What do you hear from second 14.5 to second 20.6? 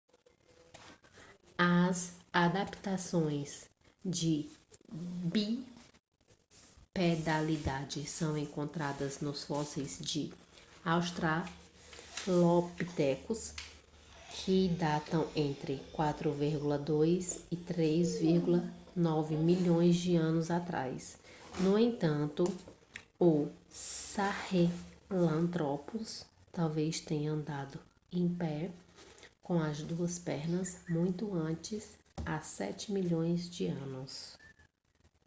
datam entre 4,2 e 3,9 milhões de anos